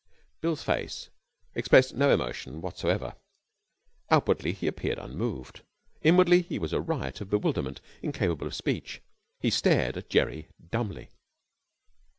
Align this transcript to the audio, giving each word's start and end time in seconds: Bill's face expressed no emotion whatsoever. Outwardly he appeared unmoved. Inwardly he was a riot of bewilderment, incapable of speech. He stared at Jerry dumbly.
Bill's 0.41 0.63
face 0.63 1.11
expressed 1.53 1.93
no 1.93 2.11
emotion 2.11 2.59
whatsoever. 2.59 3.13
Outwardly 4.09 4.51
he 4.51 4.65
appeared 4.65 4.97
unmoved. 4.97 5.61
Inwardly 6.01 6.41
he 6.41 6.57
was 6.57 6.73
a 6.73 6.81
riot 6.81 7.21
of 7.21 7.29
bewilderment, 7.29 7.81
incapable 8.01 8.47
of 8.47 8.55
speech. 8.55 8.99
He 9.41 9.51
stared 9.51 9.97
at 9.97 10.09
Jerry 10.09 10.47
dumbly. 10.71 11.09